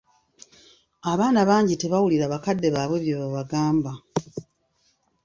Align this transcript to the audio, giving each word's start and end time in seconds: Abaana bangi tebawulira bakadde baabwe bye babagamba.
Abaana 1.11 1.41
bangi 1.49 1.75
tebawulira 1.81 2.25
bakadde 2.33 2.67
baabwe 2.75 2.97
bye 3.03 3.15
babagamba. 3.21 3.91